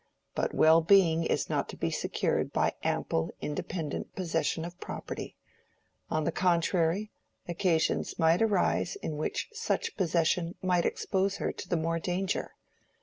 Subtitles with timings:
[0.33, 5.37] But well being is not to be secured by ample, independent possession of property;
[6.09, 7.11] on the contrary,
[7.47, 12.55] occasions might arise in which such possession might expose her to the more danger.